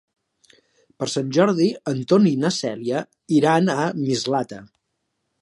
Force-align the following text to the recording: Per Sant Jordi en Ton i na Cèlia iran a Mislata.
Per 1.03 1.07
Sant 1.15 1.29
Jordi 1.37 1.67
en 1.91 1.99
Ton 2.13 2.25
i 2.31 2.33
na 2.45 2.51
Cèlia 2.57 3.05
iran 3.43 3.71
a 3.77 3.79
Mislata. 4.01 4.65